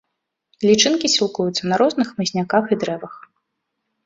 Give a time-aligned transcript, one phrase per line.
[0.69, 3.13] Лічынкі сілкуюцца на розных хмызняках і дрэвах.